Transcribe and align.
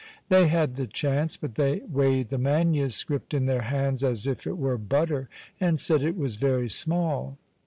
They 0.29 0.47
had 0.47 0.77
the 0.77 0.87
chance, 0.87 1.37
but 1.37 1.53
they 1.53 1.83
weighed 1.87 2.29
the 2.29 2.39
manuscript 2.39 3.35
in 3.35 3.45
their 3.45 3.61
hands 3.61 4.03
as 4.03 4.25
if 4.25 4.47
it 4.47 4.57
were 4.57 4.79
butter, 4.79 5.29
and 5.59 5.79
said 5.79 6.01
it 6.01 6.17
was 6.17 6.37
very 6.37 6.69
small. 6.69 7.37